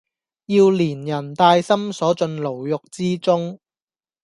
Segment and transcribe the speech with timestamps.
[0.47, 3.59] 要連人帶心鎖進牢獄之中！